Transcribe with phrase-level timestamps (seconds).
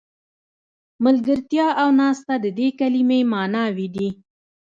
[1.05, 4.09] ملګرتیا او ناسته د دې کلمې معناوې دي.